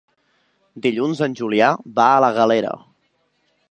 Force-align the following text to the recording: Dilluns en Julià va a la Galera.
Dilluns 0.85 1.21
en 1.27 1.37
Julià 1.43 1.69
va 2.01 2.09
a 2.17 2.27
la 2.27 2.35
Galera. 2.43 2.77